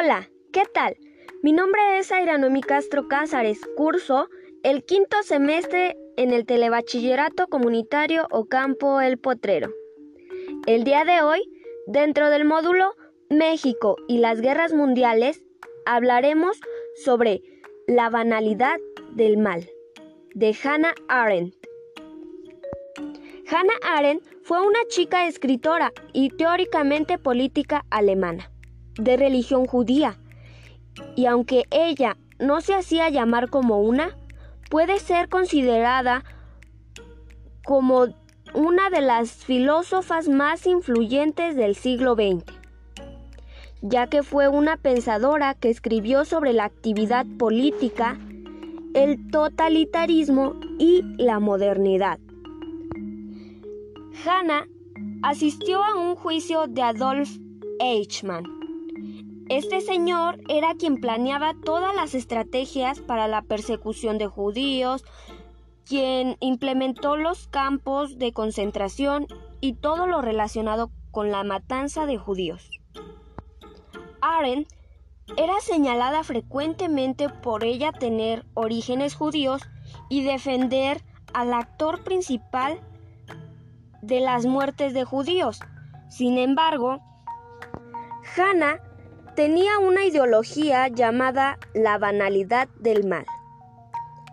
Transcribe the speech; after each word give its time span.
Hola, 0.00 0.30
¿qué 0.52 0.62
tal? 0.72 0.96
Mi 1.42 1.52
nombre 1.52 1.98
es 1.98 2.12
Airanomi 2.12 2.60
Castro 2.60 3.08
Cázares, 3.08 3.58
curso 3.76 4.28
el 4.62 4.84
quinto 4.84 5.24
semestre 5.24 5.96
en 6.16 6.30
el 6.30 6.46
Telebachillerato 6.46 7.48
Comunitario 7.48 8.28
Ocampo 8.30 9.00
El 9.00 9.18
Potrero. 9.18 9.72
El 10.66 10.84
día 10.84 11.04
de 11.04 11.22
hoy, 11.22 11.42
dentro 11.88 12.30
del 12.30 12.44
módulo 12.44 12.94
México 13.28 13.96
y 14.06 14.18
las 14.18 14.40
guerras 14.40 14.72
mundiales, 14.72 15.42
hablaremos 15.84 16.60
sobre 17.04 17.42
la 17.88 18.08
banalidad 18.08 18.78
del 19.16 19.36
mal, 19.36 19.68
de 20.32 20.56
Hannah 20.62 20.94
Arendt. 21.08 21.56
Hannah 23.50 23.96
Arendt 23.96 24.22
fue 24.44 24.64
una 24.64 24.78
chica 24.86 25.26
escritora 25.26 25.92
y 26.12 26.30
teóricamente 26.30 27.18
política 27.18 27.84
alemana, 27.90 28.52
de 28.98 29.16
religión 29.16 29.66
judía, 29.66 30.18
y 31.16 31.26
aunque 31.26 31.64
ella 31.70 32.16
no 32.38 32.60
se 32.60 32.74
hacía 32.74 33.08
llamar 33.08 33.48
como 33.48 33.80
una, 33.80 34.16
puede 34.70 34.98
ser 34.98 35.28
considerada 35.28 36.24
como 37.64 38.08
una 38.54 38.90
de 38.90 39.00
las 39.00 39.30
filósofas 39.30 40.28
más 40.28 40.66
influyentes 40.66 41.56
del 41.56 41.74
siglo 41.74 42.14
XX, 42.14 42.44
ya 43.82 44.06
que 44.06 44.22
fue 44.22 44.48
una 44.48 44.76
pensadora 44.76 45.54
que 45.54 45.70
escribió 45.70 46.24
sobre 46.24 46.52
la 46.52 46.64
actividad 46.64 47.26
política, 47.38 48.18
el 48.94 49.30
totalitarismo 49.30 50.58
y 50.78 51.02
la 51.18 51.40
modernidad. 51.40 52.18
Hannah 54.24 54.66
asistió 55.22 55.84
a 55.84 55.94
un 55.94 56.16
juicio 56.16 56.66
de 56.66 56.82
Adolf 56.82 57.30
Eichmann. 57.80 58.57
Este 59.48 59.80
señor 59.80 60.40
era 60.48 60.74
quien 60.74 61.00
planeaba 61.00 61.54
todas 61.64 61.94
las 61.94 62.14
estrategias 62.14 63.00
para 63.00 63.28
la 63.28 63.40
persecución 63.40 64.18
de 64.18 64.26
judíos, 64.26 65.04
quien 65.86 66.36
implementó 66.40 67.16
los 67.16 67.48
campos 67.48 68.18
de 68.18 68.34
concentración 68.34 69.26
y 69.62 69.72
todo 69.72 70.06
lo 70.06 70.20
relacionado 70.20 70.90
con 71.10 71.30
la 71.30 71.44
matanza 71.44 72.04
de 72.04 72.18
judíos. 72.18 72.70
Arendt 74.20 74.68
era 75.38 75.60
señalada 75.60 76.24
frecuentemente 76.24 77.30
por 77.30 77.64
ella 77.64 77.92
tener 77.92 78.44
orígenes 78.52 79.14
judíos 79.14 79.62
y 80.10 80.24
defender 80.24 81.02
al 81.32 81.54
actor 81.54 82.04
principal 82.04 82.80
de 84.02 84.20
las 84.20 84.44
muertes 84.44 84.92
de 84.92 85.04
judíos. 85.04 85.60
Sin 86.10 86.36
embargo, 86.36 87.00
Hannah 88.36 88.80
tenía 89.38 89.78
una 89.78 90.04
ideología 90.04 90.88
llamada 90.88 91.60
la 91.72 91.96
banalidad 91.96 92.66
del 92.80 93.06
mal, 93.06 93.24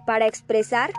para 0.07 0.25
expresar 0.25 0.93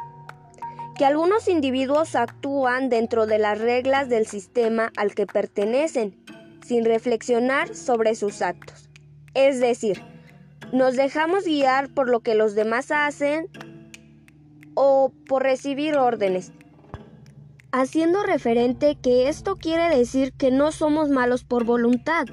que 0.96 1.04
algunos 1.04 1.48
individuos 1.48 2.14
actúan 2.14 2.88
dentro 2.88 3.26
de 3.26 3.40
las 3.40 3.58
reglas 3.58 4.08
del 4.08 4.28
sistema 4.28 4.92
al 4.96 5.12
que 5.16 5.26
pertenecen, 5.26 6.24
sin 6.64 6.84
reflexionar 6.84 7.74
sobre 7.74 8.14
sus 8.14 8.42
actos. 8.42 8.88
Es 9.34 9.58
decir, 9.58 10.00
nos 10.72 10.94
dejamos 10.94 11.42
guiar 11.42 11.88
por 11.92 12.08
lo 12.08 12.20
que 12.20 12.36
los 12.36 12.54
demás 12.54 12.92
hacen 12.92 13.48
o 14.74 15.10
por 15.26 15.42
recibir 15.42 15.96
órdenes, 15.96 16.52
haciendo 17.72 18.22
referente 18.22 18.96
que 19.02 19.28
esto 19.28 19.56
quiere 19.56 19.88
decir 19.88 20.32
que 20.32 20.52
no 20.52 20.70
somos 20.70 21.08
malos 21.08 21.42
por 21.42 21.64
voluntad. 21.64 22.26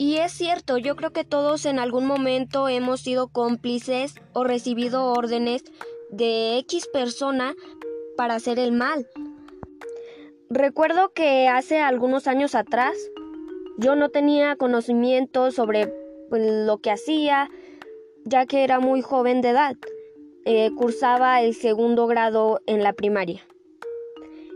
Y 0.00 0.16
es 0.16 0.32
cierto, 0.32 0.78
yo 0.78 0.96
creo 0.96 1.12
que 1.12 1.24
todos 1.24 1.66
en 1.66 1.78
algún 1.78 2.06
momento 2.06 2.70
hemos 2.70 3.02
sido 3.02 3.28
cómplices 3.28 4.14
o 4.32 4.44
recibido 4.44 5.12
órdenes 5.12 5.62
de 6.08 6.56
X 6.56 6.88
persona 6.90 7.54
para 8.16 8.36
hacer 8.36 8.58
el 8.58 8.72
mal. 8.72 9.06
Recuerdo 10.48 11.12
que 11.12 11.48
hace 11.48 11.80
algunos 11.80 12.28
años 12.28 12.54
atrás 12.54 12.96
yo 13.76 13.94
no 13.94 14.08
tenía 14.08 14.56
conocimiento 14.56 15.50
sobre 15.50 15.92
pues, 16.30 16.50
lo 16.50 16.78
que 16.78 16.92
hacía, 16.92 17.50
ya 18.24 18.46
que 18.46 18.64
era 18.64 18.80
muy 18.80 19.02
joven 19.02 19.42
de 19.42 19.50
edad. 19.50 19.76
Eh, 20.46 20.70
cursaba 20.78 21.42
el 21.42 21.54
segundo 21.54 22.06
grado 22.06 22.62
en 22.64 22.82
la 22.82 22.94
primaria. 22.94 23.42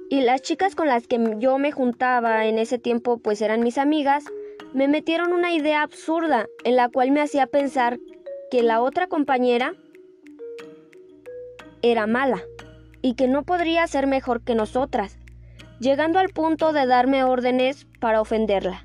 Y 0.08 0.22
las 0.22 0.40
chicas 0.40 0.74
con 0.74 0.88
las 0.88 1.06
que 1.06 1.36
yo 1.36 1.58
me 1.58 1.70
juntaba 1.70 2.46
en 2.46 2.56
ese 2.56 2.78
tiempo, 2.78 3.18
pues 3.18 3.42
eran 3.42 3.60
mis 3.60 3.76
amigas, 3.76 4.24
me 4.74 4.88
metieron 4.88 5.32
una 5.32 5.52
idea 5.52 5.82
absurda 5.82 6.46
en 6.64 6.74
la 6.74 6.88
cual 6.88 7.12
me 7.12 7.22
hacía 7.22 7.46
pensar 7.46 8.00
que 8.50 8.62
la 8.64 8.80
otra 8.80 9.06
compañera 9.06 9.74
era 11.80 12.08
mala 12.08 12.42
y 13.00 13.14
que 13.14 13.28
no 13.28 13.44
podría 13.44 13.86
ser 13.86 14.08
mejor 14.08 14.42
que 14.42 14.56
nosotras, 14.56 15.16
llegando 15.78 16.18
al 16.18 16.30
punto 16.30 16.72
de 16.72 16.86
darme 16.86 17.22
órdenes 17.22 17.86
para 18.00 18.20
ofenderla. 18.20 18.84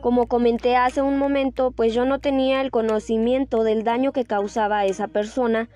Como 0.00 0.26
comenté 0.26 0.76
hace 0.76 1.02
un 1.02 1.18
momento, 1.18 1.70
pues 1.70 1.92
yo 1.92 2.06
no 2.06 2.18
tenía 2.18 2.62
el 2.62 2.70
conocimiento 2.70 3.62
del 3.62 3.84
daño 3.84 4.12
que 4.12 4.24
causaba 4.24 4.78
a 4.78 4.86
esa 4.86 5.08
persona 5.08 5.68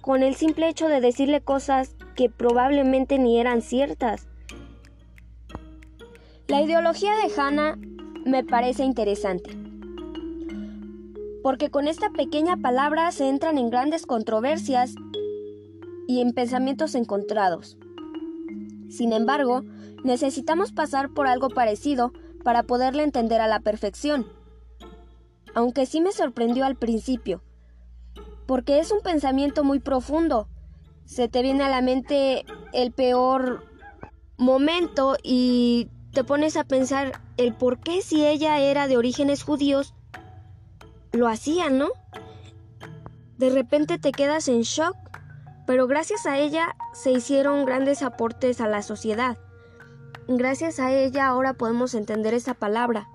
con 0.00 0.22
el 0.22 0.36
simple 0.36 0.68
hecho 0.68 0.88
de 0.88 1.00
decirle 1.00 1.42
cosas 1.42 1.96
que 2.14 2.30
probablemente 2.30 3.18
ni 3.18 3.38
eran 3.38 3.60
ciertas. 3.60 4.26
La 6.46 6.62
ideología 6.62 7.12
de 7.16 7.40
Hannah 7.40 7.78
me 8.24 8.44
parece 8.44 8.84
interesante, 8.84 9.56
porque 11.42 11.70
con 11.70 11.88
esta 11.88 12.10
pequeña 12.10 12.56
palabra 12.56 13.10
se 13.12 13.28
entran 13.28 13.58
en 13.58 13.70
grandes 13.70 14.06
controversias 14.06 14.94
y 16.06 16.20
en 16.20 16.32
pensamientos 16.32 16.94
encontrados. 16.94 17.76
Sin 18.88 19.12
embargo, 19.12 19.62
necesitamos 20.04 20.72
pasar 20.72 21.10
por 21.10 21.26
algo 21.26 21.48
parecido 21.48 22.12
para 22.42 22.62
poderle 22.62 23.02
entender 23.02 23.40
a 23.40 23.48
la 23.48 23.60
perfección. 23.60 24.26
Aunque 25.54 25.86
sí 25.86 26.00
me 26.00 26.12
sorprendió 26.12 26.64
al 26.64 26.76
principio, 26.76 27.42
porque 28.46 28.78
es 28.78 28.90
un 28.90 29.00
pensamiento 29.00 29.64
muy 29.64 29.80
profundo 29.80 30.48
se 31.04 31.28
te 31.28 31.42
viene 31.42 31.64
a 31.64 31.68
la 31.68 31.82
mente 31.82 32.44
el 32.72 32.92
peor 32.92 33.64
momento 34.36 35.16
y 35.22 35.88
te 36.12 36.24
pones 36.24 36.56
a 36.56 36.64
pensar 36.64 37.20
el 37.36 37.54
por 37.54 37.78
qué 37.78 38.02
si 38.02 38.26
ella 38.26 38.58
era 38.58 38.86
de 38.86 38.96
orígenes 38.96 39.42
judíos 39.42 39.94
lo 41.12 41.28
hacía, 41.28 41.70
¿no? 41.70 41.88
De 43.38 43.50
repente 43.50 43.98
te 43.98 44.12
quedas 44.12 44.48
en 44.48 44.62
shock, 44.62 44.96
pero 45.66 45.86
gracias 45.86 46.26
a 46.26 46.38
ella 46.38 46.76
se 46.92 47.12
hicieron 47.12 47.64
grandes 47.64 48.02
aportes 48.02 48.60
a 48.60 48.68
la 48.68 48.82
sociedad. 48.82 49.38
Gracias 50.28 50.80
a 50.80 50.92
ella 50.92 51.26
ahora 51.26 51.54
podemos 51.54 51.94
entender 51.94 52.34
esa 52.34 52.54
palabra. 52.54 53.08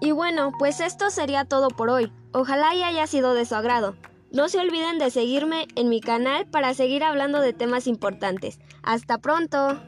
Y 0.00 0.10
bueno, 0.10 0.52
pues 0.58 0.80
esto 0.80 1.10
sería 1.10 1.44
todo 1.44 1.68
por 1.68 1.88
hoy. 1.88 2.12
Ojalá 2.32 2.70
haya 2.70 3.06
sido 3.06 3.32
de 3.34 3.46
su 3.46 3.54
agrado. 3.54 3.96
No 4.32 4.48
se 4.48 4.58
olviden 4.58 4.98
de 4.98 5.10
seguirme 5.10 5.68
en 5.76 5.88
mi 5.88 6.00
canal 6.00 6.46
para 6.46 6.74
seguir 6.74 7.04
hablando 7.04 7.40
de 7.40 7.52
temas 7.52 7.86
importantes. 7.86 8.58
Hasta 8.82 9.18
pronto. 9.18 9.80